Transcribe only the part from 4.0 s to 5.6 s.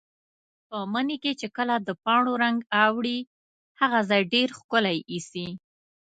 ځای ډېر ښکلی ایسي.